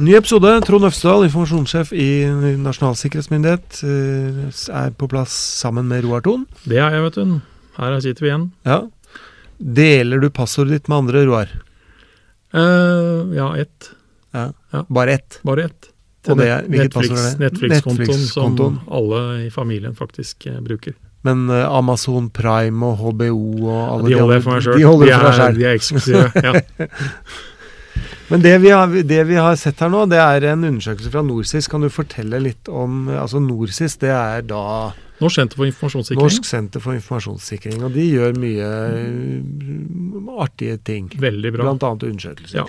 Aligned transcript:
Ny 0.00 0.14
episode. 0.16 0.48
Trond 0.64 0.86
Øfsdal, 0.88 1.26
informasjonssjef 1.26 1.90
i 1.92 2.24
Nasjonal 2.56 2.94
sikkerhetsmyndighet, 2.96 3.82
eh, 3.84 4.78
er 4.78 4.94
på 4.96 5.08
plass 5.12 5.34
sammen 5.60 5.90
med 5.90 6.06
Roar 6.06 6.22
Thon. 6.24 6.46
Det 6.64 6.78
er 6.80 6.94
jeg, 6.94 7.02
vet 7.04 7.18
du. 7.18 7.34
Her 7.76 7.98
sitter 8.00 8.24
vi 8.24 8.30
igjen. 8.30 8.46
Ja. 8.64 8.78
Deler 9.60 10.22
du 10.24 10.30
passordet 10.30 10.78
ditt 10.78 10.88
med 10.88 11.02
andre, 11.02 11.26
Roar? 11.28 11.52
Uh, 12.54 13.28
ja, 13.36 13.50
ett. 13.60 13.90
Ja. 14.32 14.46
Ja. 14.72 14.86
Bare 14.88 15.18
ett? 15.18 15.38
Bare 15.44 15.68
ett. 15.68 15.92
Og 16.28 16.38
det 16.38 16.48
er- 16.48 16.64
hvilket 16.64 16.94
passord 16.94 17.18
er 17.18 17.36
det? 17.36 17.52
Netflix-kontoen 17.52 18.26
som 18.26 18.80
alle 18.88 19.46
i 19.46 19.50
familien 19.50 19.94
faktisk 19.94 20.46
eh, 20.46 20.60
bruker. 20.60 20.94
Men 21.22 21.50
Amazon 21.50 22.30
Prime 22.30 22.86
og 22.86 22.96
HBO 22.96 23.68
og 23.68 24.00
alle 24.00 24.08
De 24.08 24.18
holder 24.18 24.34
jeg 24.34 24.42
for 24.42 24.52
meg 24.52 24.62
sjøl. 24.62 24.76
De 24.80 25.06
deg 25.06 25.40
er, 25.40 25.52
de 25.52 25.64
er 25.64 25.74
eksklusive. 25.76 26.32
Ja. 26.40 26.88
Men 28.30 28.42
det 28.44 28.54
vi, 28.62 28.70
har, 28.70 28.86
det 28.86 29.20
vi 29.26 29.38
har 29.38 29.56
sett 29.58 29.80
her 29.82 29.90
nå, 29.90 30.04
det 30.10 30.20
er 30.22 30.46
en 30.52 30.66
undersøkelse 30.68 31.10
fra 31.10 31.22
NorSIS. 31.26 31.66
Kan 31.70 31.82
du 31.82 31.90
fortelle 31.90 32.38
litt 32.42 32.68
om 32.70 33.08
Altså 33.10 33.40
NorSIS, 33.42 33.98
det 34.02 34.12
er 34.14 34.44
da 34.46 34.64
Norsk 35.20 35.36
senter 35.36 35.58
for 35.58 35.68
informasjonssikring. 35.68 36.22
Norsk 36.22 36.46
senter 36.48 36.80
for 36.80 36.96
informasjonssikring. 36.96 37.82
Og 37.84 37.92
de 37.92 38.06
gjør 38.06 38.38
mye 38.40 38.68
eh, 38.96 40.30
artige 40.40 40.78
ting. 40.86 41.10
Veldig 41.20 41.52
bra. 41.58 41.66
Annet 41.74 42.06
undersøkelser. 42.08 42.62
Ja. 42.62 42.68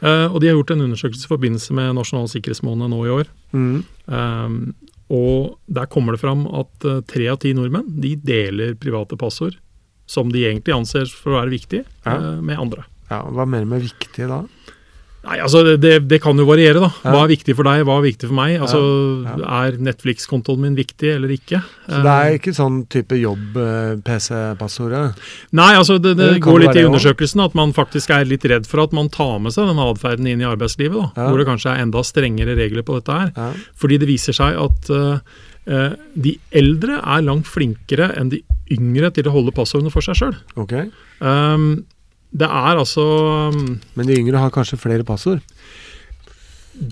Uh, 0.00 0.26
og 0.32 0.40
de 0.40 0.50
har 0.50 0.56
gjort 0.56 0.74
en 0.74 0.84
undersøkelse 0.84 1.26
i 1.26 1.30
forbindelse 1.30 1.74
med 1.76 1.96
Nasjonal 1.96 2.28
sikkerhetsmåned 2.32 2.92
nå 2.92 3.00
i 3.06 3.14
år. 3.14 3.32
Mm. 3.56 3.80
Um, 4.06 4.58
og 5.08 5.56
der 5.72 5.88
kommer 5.88 6.12
det 6.14 6.20
fram 6.20 6.44
at 6.52 6.84
eh, 6.84 7.00
tre 7.08 7.30
av 7.32 7.38
ti 7.40 7.54
nordmenn 7.56 7.86
de 8.02 8.10
deler 8.20 8.74
private 8.76 9.16
passord, 9.16 9.54
som 10.08 10.28
de 10.32 10.42
egentlig 10.44 10.74
anser 10.76 11.08
for 11.08 11.32
å 11.32 11.38
være 11.40 11.54
viktige, 11.54 11.86
Ja. 12.04 12.16
eh, 12.16 12.42
med 12.44 12.60
andre. 12.60 12.84
ja, 13.08 13.22
Hva 13.24 13.46
mener 13.48 13.64
du 13.64 13.70
med 13.72 13.86
viktig 13.86 14.28
da? 14.28 14.42
Nei, 15.26 15.40
altså 15.42 15.64
det, 15.66 15.96
det, 16.06 16.20
kan 16.22 16.38
jo 16.38 16.44
variere, 16.46 16.78
da. 16.78 16.88
Hva 17.02 17.24
er 17.24 17.32
viktig 17.32 17.56
for 17.58 17.66
deg, 17.66 17.80
hva 17.88 17.96
er 17.98 18.04
viktig 18.06 18.28
for 18.30 18.36
meg? 18.38 18.52
Altså, 18.62 18.78
Ja, 19.26 19.34
Er 19.58 19.74
Netflix-kontoen 19.82 20.62
min 20.62 20.76
viktig 20.78 21.10
eller 21.16 21.32
ikke? 21.34 21.58
Så 21.88 21.98
det 22.04 22.12
er 22.14 22.36
ikke 22.38 22.54
sånn 22.54 22.76
type 22.92 23.18
jobb-PC-passordet? 23.18 25.18
Nei, 25.58 25.72
altså 25.74 25.98
det, 25.98 26.14
det, 26.20 26.28
Det 26.36 26.44
går 26.46 26.62
litt 26.62 26.78
i 26.78 26.86
undersøkelsen 26.86 27.42
at 27.44 27.54
man 27.58 27.74
faktisk 27.76 28.14
er 28.14 28.28
litt 28.30 28.46
redd 28.48 28.68
for 28.70 28.78
at 28.84 28.94
man 28.96 29.10
tar 29.12 29.36
med 29.42 29.52
seg 29.56 29.66
den 29.72 29.82
atferden 29.82 30.30
inn 30.30 30.44
i 30.44 30.48
arbeidslivet. 30.48 30.96
da, 30.96 31.10
Ja. 31.18 31.26
Hvor 31.28 31.38
det 31.42 31.48
kanskje 31.50 31.74
er 31.74 31.82
enda 31.82 32.00
strengere 32.06 32.54
regler 32.58 32.86
på 32.86 33.00
dette 33.00 33.12
her. 33.18 33.28
Ja. 33.36 33.50
Fordi 33.76 33.98
det 33.98 34.08
viser 34.08 34.32
seg 34.38 34.54
at 34.54 34.82
eh, 34.94 35.18
eh, 35.66 35.92
de 36.14 36.38
eldre 36.62 37.02
er 37.02 37.26
langt 37.26 37.50
flinkere 37.50 38.12
enn 38.16 38.30
de 38.32 38.44
yngre 38.70 39.10
til 39.16 39.26
å 39.28 39.34
holde 39.34 39.52
passordene 39.56 39.90
for 39.92 40.04
seg 40.04 40.14
sjøl. 40.22 40.36
Ok. 40.60 40.74
Det 42.30 42.48
er 42.48 42.76
altså 42.76 43.04
um, 43.54 43.78
Men 43.96 44.08
de 44.08 44.18
yngre 44.20 44.40
har 44.42 44.52
kanskje 44.52 44.80
flere 44.80 45.06
passord? 45.06 45.40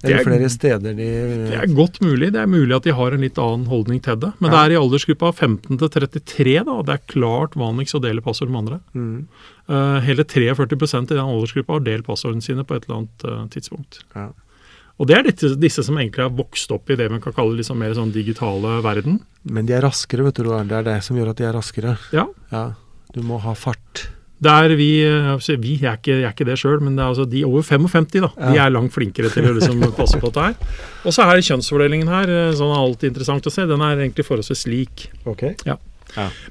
Eller 0.00 0.22
er, 0.22 0.24
flere 0.24 0.48
steder 0.48 0.94
de 0.96 1.06
det 1.50 1.56
er 1.58 1.72
godt 1.76 1.98
mulig. 2.00 2.30
Det 2.32 2.40
er 2.40 2.48
mulig 2.48 2.72
at 2.72 2.86
de 2.86 2.94
har 2.96 3.12
en 3.12 3.20
litt 3.20 3.36
annen 3.40 3.66
holdning 3.68 4.00
til 4.04 4.16
det. 4.16 4.30
Men 4.40 4.50
Ja. 4.50 4.54
det 4.54 4.60
er 4.62 4.74
i 4.74 4.80
aldersgruppa 4.80 5.32
15 5.34 5.76
til 5.76 5.90
33 5.92 6.54
da, 6.64 6.76
det 6.88 6.94
er 6.94 7.02
klart 7.10 7.58
vanligst 7.58 7.98
å 7.98 8.00
dele 8.00 8.24
passord 8.24 8.48
med 8.52 8.64
andre. 8.64 8.80
mm. 8.94 9.26
Uh, 9.64 9.96
hele 10.04 10.24
43 10.28 10.52
i 10.52 11.04
den 11.08 11.24
aldersgruppa 11.24 11.78
har 11.78 11.84
delt 11.84 12.04
passordene 12.04 12.44
sine 12.44 12.64
på 12.64 12.76
et 12.76 12.84
eller 12.84 12.98
annet 12.98 13.22
uh, 13.24 13.46
tidspunkt. 13.48 14.02
Ja. 14.14 14.26
Og 15.00 15.08
det 15.08 15.16
er 15.16 15.24
disse, 15.26 15.54
disse 15.58 15.82
som 15.82 15.96
egentlig 15.98 16.22
har 16.22 16.34
vokst 16.36 16.70
opp 16.70 16.90
i 16.92 16.96
det 17.00 17.08
man 17.10 17.22
kan 17.24 17.32
kalle 17.34 17.56
liksom 17.58 17.80
mer 17.80 17.94
sånn 17.96 18.12
digitale 18.14 18.76
verden. 18.84 19.22
Men 19.42 19.66
de 19.66 19.74
er 19.74 19.82
raskere, 19.82 20.22
vet 20.28 20.36
du. 20.38 20.44
Det 20.44 20.76
er 20.78 20.86
det 20.86 20.98
som 21.02 21.16
gjør 21.16 21.32
at 21.32 21.40
de 21.40 21.48
er 21.48 21.56
raskere. 21.56 21.96
Ja. 22.14 22.28
Ja. 22.52 22.66
Du 23.14 23.22
må 23.26 23.40
ha 23.42 23.54
fart. 23.58 24.08
Der 24.44 24.74
vi, 24.78 24.90
eh, 25.06 25.30
vi 25.62 25.78
jeg 25.78 25.88
er 25.88 25.98
ikke, 25.98 26.18
jeg 26.18 26.28
er 26.28 26.34
ikke 26.34 26.48
det 26.48 26.58
sjøl, 26.60 26.82
men 26.84 26.98
det 26.98 27.04
er 27.04 27.12
altså 27.12 27.26
de 27.30 27.44
over 27.48 27.64
55 27.64 28.20
da, 28.20 28.30
de 28.52 28.60
er 28.60 28.74
langt 28.74 28.94
flinkere 28.94 29.32
til 29.32 29.48
å 29.48 29.56
liksom 29.56 29.82
passe 29.98 30.20
på 30.20 30.30
dette 30.30 30.50
her. 30.50 30.76
Og 31.04 31.16
så 31.16 31.26
er 31.26 31.42
kjønnsfordelingen 31.48 32.12
her 32.12 32.30
eh, 32.32 32.52
sånn 32.58 32.72
er 32.74 32.84
alltid 32.84 33.12
interessant 33.12 33.50
å 33.50 33.54
se. 33.54 33.66
Den 33.70 33.84
er 33.84 33.98
egentlig 33.98 34.28
forholdsvis 34.28 34.66
lik. 34.70 35.08
Ok. 35.28 35.50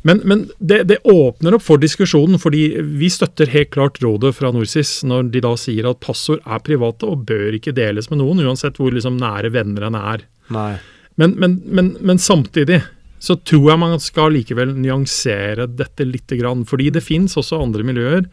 Men, 0.02 0.20
men 0.28 0.48
det, 0.60 0.82
det 0.90 0.98
åpner 1.08 1.56
opp 1.56 1.64
for 1.64 1.80
diskusjonen, 1.80 2.40
fordi 2.42 2.66
vi 3.00 3.10
støtter 3.14 3.52
helt 3.54 3.72
klart 3.72 4.02
rådet 4.04 4.34
fra 4.36 4.52
NorSIS 4.52 5.02
når 5.08 5.30
de 5.34 5.44
da 5.46 5.54
sier 5.60 5.88
at 5.88 6.02
passord 6.04 6.44
er 6.44 6.64
private 6.66 7.08
og 7.08 7.24
bør 7.30 7.56
ikke 7.60 7.76
deles 7.76 8.10
med 8.12 8.20
noen, 8.20 8.44
uansett 8.44 8.80
hvor 8.82 8.92
liksom 8.96 9.20
nære 9.22 9.54
venner 9.56 9.88
en 9.88 10.00
er. 10.00 10.26
Nei. 10.54 10.74
Men, 11.22 11.38
men, 11.40 11.60
men, 11.66 11.94
men 12.02 12.20
samtidig 12.20 12.82
så 13.24 13.38
tror 13.48 13.70
jeg 13.72 13.80
man 13.80 14.00
skal 14.04 14.34
likevel 14.36 14.74
nyansere 14.76 15.68
dette 15.72 16.08
litt. 16.08 16.34
Fordi 16.68 16.90
det 16.92 17.04
fins 17.06 17.38
også 17.40 17.62
andre 17.64 17.86
miljøer 17.88 18.26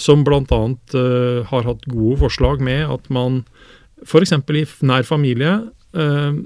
som 0.00 0.24
bl.a. 0.24 0.60
Uh, 0.94 1.44
har 1.50 1.66
hatt 1.68 1.88
gode 1.90 2.20
forslag 2.24 2.62
med 2.64 2.86
at 2.88 3.10
man 3.12 3.42
f.eks. 4.06 4.32
i 4.32 4.64
nær 4.86 5.04
familie 5.04 5.58
uh, 5.98 6.38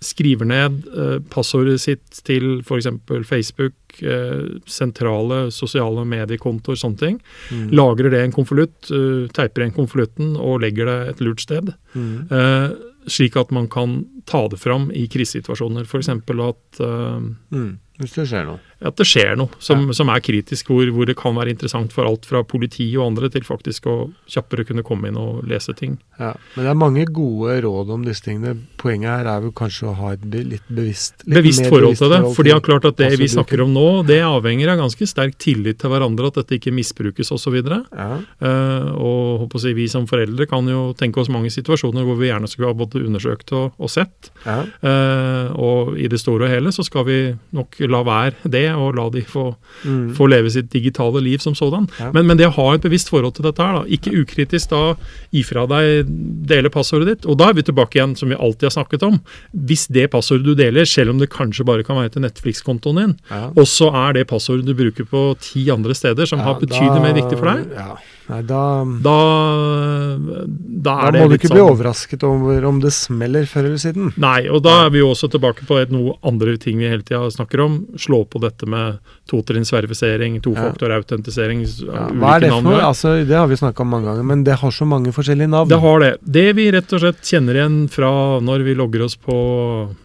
skriver 0.00 0.48
ned 0.48 0.84
uh, 0.96 1.18
passordet 1.32 1.76
sitt 1.82 2.22
til 2.24 2.62
f.eks. 2.64 2.88
Facebook, 3.28 3.76
uh, 4.00 4.56
sentrale 4.64 5.42
sosiale 5.52 6.06
mediekontoer, 6.08 6.78
sånne 6.80 7.00
ting. 7.00 7.18
Mm. 7.52 7.66
Lagrer 7.76 8.14
det 8.14 8.22
i 8.22 8.28
en 8.30 8.36
konvolutt, 8.36 8.88
eh, 8.88 9.26
teiper 9.36 9.66
igjen 9.66 9.76
konvolutten 9.76 10.32
og 10.40 10.62
legger 10.64 10.88
det 10.88 10.98
et 11.10 11.20
lurt 11.24 11.44
sted. 11.44 11.74
Mm. 11.92 12.14
Eh, 12.32 12.70
slik 13.10 13.36
at 13.40 13.52
man 13.52 13.68
kan 13.72 14.00
ta 14.28 14.46
det 14.50 14.60
fram 14.60 14.90
i 14.92 15.06
krisesituasjoner. 15.10 15.86
F.eks. 15.88 16.10
at, 16.10 16.82
uh, 16.82 17.20
Mm. 17.50 17.78
Hvis 18.00 18.14
det 18.16 18.24
skjer 18.30 18.46
noe. 18.48 18.60
at 18.80 18.96
det 18.96 19.04
skjer 19.04 19.34
noe 19.36 19.52
som, 19.60 19.90
som 19.92 20.08
er 20.08 20.22
kritisk, 20.24 20.70
hvor, 20.72 20.88
hvor 20.94 21.04
det 21.08 21.18
kan 21.20 21.34
være 21.36 21.52
interessant 21.52 21.92
for 21.92 22.08
alt 22.08 22.24
fra 22.24 22.40
politi 22.48 22.86
og 22.96 23.10
andre 23.10 23.28
til 23.32 23.44
faktisk 23.44 23.88
å 23.92 23.96
kjappere 24.30 24.64
kunne 24.70 24.84
komme 24.86 25.10
inn 25.10 25.18
og 25.20 25.42
lese 25.48 25.74
ting. 25.76 25.98
Ja. 26.16 26.30
Men 26.54 26.64
det 26.64 26.70
er 26.72 26.78
mange 26.80 27.04
gode 27.12 27.58
råd 27.66 27.92
om 27.92 28.06
disse 28.08 28.24
tingene. 28.24 28.54
Poenget 28.80 29.12
her 29.12 29.28
er 29.34 29.44
vel 29.44 29.52
kanskje 29.56 29.90
å 29.90 29.96
ha 29.98 30.14
et 30.16 30.24
be 30.32 30.40
litt 30.54 30.64
bevisst 30.72 31.26
litt 31.26 31.36
Bevisst 31.42 31.68
forhold 31.68 32.00
til 32.00 32.14
det. 32.14 32.22
For 32.38 32.48
det 32.48 32.56
klart 32.64 32.88
at 32.88 32.96
det 33.02 33.10
vi 33.20 33.28
snakker 33.28 33.66
om 33.66 33.76
nå, 33.76 33.86
det 34.08 34.22
avhenger 34.24 34.72
av 34.72 34.80
ganske 34.80 35.10
sterk 35.10 35.36
tillit 35.40 35.82
til 35.82 35.92
hverandre, 35.92 36.32
at 36.32 36.40
dette 36.40 36.56
ikke 36.56 36.72
misbrukes 36.76 37.34
osv. 37.36 37.60
Ja. 37.60 38.08
Uh, 38.40 38.88
og 38.96 39.44
håper 39.44 39.60
å 39.60 39.64
si, 39.66 39.74
vi 39.76 39.90
som 39.92 40.08
foreldre 40.08 40.48
kan 40.48 40.64
jo 40.72 40.90
tenke 40.96 41.20
oss 41.20 41.28
mange 41.32 41.52
situasjoner 41.52 42.08
hvor 42.08 42.16
vi 42.20 42.32
gjerne 42.32 42.48
skulle 42.48 42.72
ha 42.72 42.80
både 42.80 43.04
undersøkt 43.04 43.52
og, 43.56 43.76
og 43.76 43.92
sett. 43.92 44.09
Ja. 44.46 44.58
Uh, 44.82 45.52
og 45.60 45.98
i 46.00 46.06
det 46.08 46.18
store 46.20 46.46
og 46.46 46.50
hele 46.52 46.72
så 46.72 46.84
skal 46.86 47.04
vi 47.04 47.16
nok 47.52 47.76
la 47.90 48.00
være 48.06 48.50
det, 48.50 48.66
og 48.74 48.94
la 48.96 49.08
de 49.10 49.22
få, 49.28 49.54
Mm. 49.84 50.12
få 50.14 50.26
leve 50.28 50.50
sitt 50.50 50.68
digitale 50.72 51.20
liv 51.24 51.38
som 51.40 51.54
sådan. 51.54 51.86
Ja. 51.98 52.10
Men, 52.12 52.26
men 52.26 52.36
det 52.36 52.46
å 52.48 52.52
ha 52.52 52.74
et 52.74 52.82
bevisst 52.84 53.08
forhold 53.08 53.32
til 53.34 53.44
dette 53.46 53.62
her, 53.64 53.78
da, 53.78 53.84
ikke 53.88 54.12
ukritisk 54.20 54.68
da 54.74 54.94
ifra 55.32 55.62
deg 55.70 56.04
dele 56.50 56.68
passordet 56.68 57.06
ditt. 57.08 57.26
Og 57.30 57.38
da 57.40 57.48
er 57.48 57.54
vi 57.56 57.62
tilbake 57.64 57.96
igjen, 57.96 58.12
som 58.18 58.28
vi 58.28 58.36
alltid 58.36 58.66
har 58.68 58.74
snakket 58.76 59.02
om. 59.06 59.20
Hvis 59.56 59.86
det 59.88 60.10
passordet 60.12 60.44
du 60.44 60.54
deler, 60.58 60.84
selv 60.84 61.14
om 61.14 61.18
det 61.22 61.30
kanskje 61.32 61.64
bare 61.64 61.84
kan 61.86 61.96
være 61.96 62.12
til 62.16 62.22
Netflix-kontoen 62.26 63.00
din, 63.00 63.16
Ja. 63.30 63.48
også 63.56 63.88
er 63.94 64.12
det 64.18 64.26
passordet 64.28 64.66
du 64.66 64.74
bruker 64.74 65.04
på 65.08 65.24
ti 65.40 65.70
andre 65.70 65.94
steder 65.94 66.26
som 66.26 66.40
har 66.44 66.60
betydelig 66.60 67.00
mer 67.00 67.14
viktig 67.16 67.38
for 67.38 67.54
deg, 67.54 67.66
Ja. 67.76 67.94
Nei, 68.30 68.42
da, 68.46 68.84
da, 69.02 69.16
da 70.80 70.94
da 71.04 71.10
det 71.14 71.20
må 71.22 71.28
du 71.30 71.34
ikke 71.36 71.44
ikke 71.46 71.54
bli 71.54 71.60
sånn 71.62 71.72
overrasket 71.74 72.22
over 72.26 72.64
om 72.68 72.80
det 72.80 72.92
smeller 72.96 73.44
før 73.50 73.66
eller 73.68 73.80
siden. 73.82 74.12
Nei, 74.20 74.48
og 74.48 74.62
da 74.64 74.86
er 74.86 74.90
vi 74.94 75.02
jo 75.02 75.10
også 75.12 75.28
tilbake 75.32 75.66
på 75.68 75.78
et 75.80 75.90
noe 75.92 76.14
andre 76.26 76.56
ting 76.60 76.78
vi 76.80 76.88
hele 76.88 77.02
tida 77.06 77.28
snakker 77.30 77.60
om. 77.64 77.78
Slå 78.00 78.22
på 78.30 78.40
dette 78.42 78.66
med 78.66 78.98
totrinnsverifisering, 79.30 80.40
tofaktorautentisering, 80.44 81.60
Ja. 81.86 82.08
Hva 82.10 82.36
er 82.36 82.40
det 82.40 82.50
for 82.50 82.62
noe? 82.66 82.80
Altså, 82.82 83.12
det 83.26 83.36
har 83.36 83.46
vi 83.50 83.56
snakka 83.56 83.80
om 83.84 83.88
mange 83.92 84.06
ganger, 84.10 84.24
men 84.24 84.44
det 84.44 84.56
har 84.60 84.70
så 84.70 84.86
mange 84.86 85.12
forskjellige 85.12 85.48
navn. 85.50 85.68
Det 85.68 85.78
har 85.80 86.00
det. 86.00 86.12
Det 86.24 86.46
vi 86.56 86.70
rett 86.72 86.92
og 86.92 87.00
slett 87.00 87.20
kjenner 87.22 87.54
igjen 87.60 87.88
fra 87.90 88.10
når 88.40 88.64
vi 88.66 88.74
logger 88.74 89.04
oss 89.06 89.16
på 89.16 89.36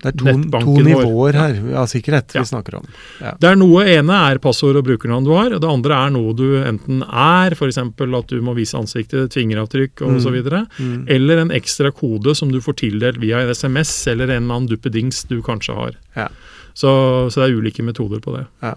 nettbanken 0.03 0.25
vår. 0.25 0.52
Det 0.52 0.56
er 0.56 0.66
to, 0.66 0.75
to 0.75 0.85
nivåer 0.90 1.34
her 1.40 1.78
av 1.81 1.88
sikkerhet 1.91 2.35
Ja. 2.35 2.41
vi 2.41 2.46
snakker 2.52 2.75
om. 2.80 2.85
Det 3.40 3.50
er 3.50 3.56
noe 3.56 3.85
ene 3.85 4.19
er 4.31 4.38
passord 4.40 4.75
og 4.75 4.85
brukernavn 4.85 5.24
du 5.25 5.31
har, 5.34 5.53
og 5.53 5.62
det 5.62 5.69
andre 5.69 5.94
er 6.06 6.09
noe 6.16 6.34
du 6.34 6.46
enten 6.64 7.02
er, 7.03 7.52
f.eks. 7.55 7.78
at 7.78 8.28
du 8.28 8.41
må 8.41 8.55
vise 8.55 8.76
ansiktet, 8.78 9.34
fingeravtrykk 9.34 10.02
og 10.02 10.11
Mm. 10.16 10.65
Mm. 10.79 11.06
eller 11.09 11.38
en 11.44 11.52
ekstra 11.56 11.91
kode 11.96 12.35
som 12.35 12.52
du 12.52 12.59
får 12.62 12.78
tildelt 12.82 13.17
via 13.22 13.40
en 13.44 13.50
SMS 13.56 13.94
eller 14.12 14.29
en 14.29 14.44
eller 14.44 14.56
annen 14.56 14.70
duppedings 14.72 15.23
du 15.29 15.41
kanskje 15.46 15.76
har. 15.78 15.96
Ja. 16.16 16.29
Så, 16.76 16.90
så 17.32 17.41
det 17.41 17.50
er 17.52 17.59
ulike 17.62 17.84
metoder 17.88 18.20
på 18.23 18.34
det. 18.35 18.46
Ja. 18.62 18.73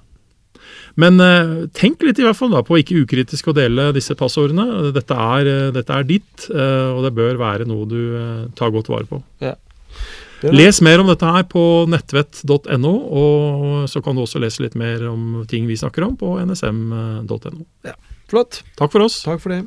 Men 0.99 1.21
eh, 1.23 1.67
tenk 1.75 2.03
litt 2.03 2.19
i 2.19 2.25
hvert 2.27 2.37
fall 2.39 2.51
da 2.53 2.61
på 2.67 2.77
ikke 2.81 3.03
ukritisk 3.05 3.49
å 3.51 3.55
dele 3.57 3.89
disse 3.97 4.15
passordene. 4.19 4.91
Dette 4.95 5.15
er, 5.15 5.47
eh, 5.53 5.71
dette 5.75 5.95
er 5.95 6.05
ditt, 6.09 6.49
eh, 6.51 6.91
og 6.93 7.05
det 7.07 7.15
bør 7.17 7.39
være 7.41 7.67
noe 7.71 7.87
du 7.89 8.01
eh, 8.19 8.45
tar 8.59 8.71
godt 8.75 8.91
vare 8.93 9.07
på. 9.09 9.23
Er- 9.41 9.57
Les 10.55 10.79
mer 10.87 11.01
om 11.03 11.09
dette 11.11 11.27
her 11.27 11.43
på 11.51 11.63
nettvett.no, 11.91 12.91
og 13.11 13.89
så 13.91 13.99
kan 14.05 14.15
du 14.15 14.23
også 14.23 14.39
lese 14.39 14.63
litt 14.63 14.77
mer 14.79 15.03
om 15.11 15.41
ting 15.51 15.67
vi 15.67 15.75
snakker 15.81 16.05
om 16.07 16.15
på 16.21 16.37
nsm.no. 16.45 17.65
Flott. 18.31 18.61
Takk 18.79 18.93
for 18.95 19.03
oss. 19.07 19.23
Takk 19.27 19.41
for 19.43 19.51
det. 19.55 19.65